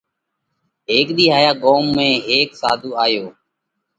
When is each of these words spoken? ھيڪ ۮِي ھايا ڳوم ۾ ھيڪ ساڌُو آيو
ھيڪ 0.89 1.07
ۮِي 1.17 1.25
ھايا 1.33 1.51
ڳوم 1.63 1.83
۾ 1.97 2.07
ھيڪ 2.27 2.49
ساڌُو 2.61 2.91
آيو 3.03 3.25